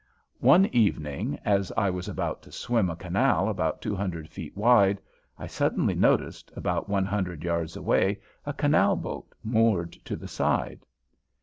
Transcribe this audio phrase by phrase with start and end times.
[0.39, 4.99] One evening as I was about to swim a canal about two hundred feet wide
[5.37, 10.87] I suddenly noticed, about one hundred yards away, a canal boat moored to the side.